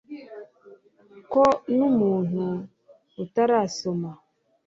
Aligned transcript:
ko 1.31 1.43
nu 1.75 1.87
muntu 1.99 2.43
utarasoma 3.23 4.09